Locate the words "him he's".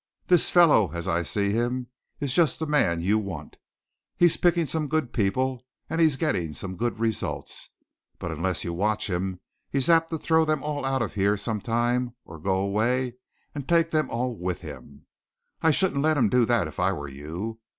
9.11-9.91